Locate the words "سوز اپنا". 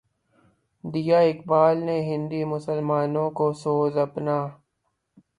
3.61-4.37